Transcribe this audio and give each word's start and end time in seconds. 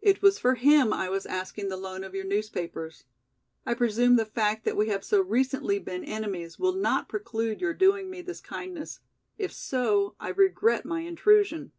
It 0.00 0.22
was 0.22 0.38
for 0.38 0.54
him 0.54 0.94
I 0.94 1.10
was 1.10 1.26
asking 1.26 1.68
the 1.68 1.76
loan 1.76 2.04
of 2.04 2.14
your 2.14 2.24
newspapers. 2.24 3.04
I 3.66 3.74
presume 3.74 4.16
the 4.16 4.24
fact 4.24 4.64
that 4.64 4.78
we 4.78 4.88
have 4.88 5.04
so 5.04 5.20
recently 5.20 5.78
been 5.78 6.04
enemies 6.04 6.58
will 6.58 6.72
not 6.72 7.06
preclude 7.06 7.60
your 7.60 7.74
doing 7.74 8.08
me 8.08 8.22
this 8.22 8.40
kindness. 8.40 9.00
If 9.36 9.52
so, 9.52 10.14
I 10.18 10.30
regret 10.30 10.86
my 10.86 11.00
intrusion." 11.00 11.72